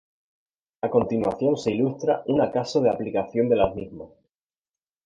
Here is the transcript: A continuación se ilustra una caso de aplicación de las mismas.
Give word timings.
A 0.81 0.89
continuación 0.89 1.57
se 1.57 1.69
ilustra 1.69 2.23
una 2.25 2.51
caso 2.51 2.81
de 2.81 2.89
aplicación 2.89 3.47
de 3.49 3.55
las 3.57 3.75
mismas. 3.75 4.09